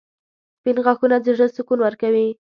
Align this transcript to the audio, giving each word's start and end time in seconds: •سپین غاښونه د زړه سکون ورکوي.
•سپین 0.59 0.77
غاښونه 0.85 1.17
د 1.21 1.27
زړه 1.37 1.47
سکون 1.55 1.79
ورکوي. 1.81 2.27